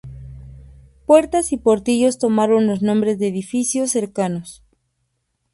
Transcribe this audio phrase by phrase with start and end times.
[1.05, 4.63] Puertas y portillos tomaron los nombres de edificios cercanos.